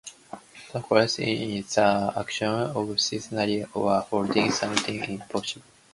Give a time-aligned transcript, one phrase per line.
[0.73, 5.61] The correlation is in the action of securing or holding something in position.